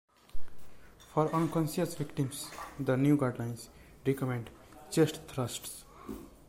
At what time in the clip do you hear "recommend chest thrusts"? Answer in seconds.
4.03-5.83